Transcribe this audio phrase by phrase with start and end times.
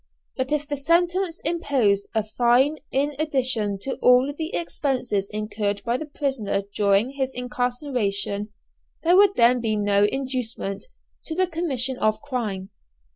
[0.35, 5.97] But if the sentence imposed a fine in addition to all the expenses incurred by
[5.97, 8.51] the prisoner during his incarceration,
[9.03, 10.85] there would then be no inducement
[11.25, 12.71] to the commission of crime.